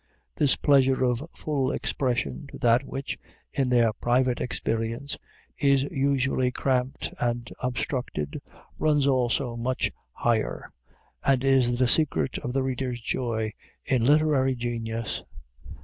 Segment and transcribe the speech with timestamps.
[0.37, 3.19] This pleasure of full expression to that which,
[3.53, 5.15] in their private experience,
[5.59, 8.41] is usually cramped and obstructed,
[8.79, 10.65] runs, also, much higher,
[11.23, 13.51] and is the secret of the reader's joy
[13.85, 15.21] in literary genius.